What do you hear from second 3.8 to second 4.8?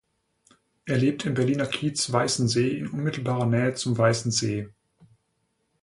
Weißen See.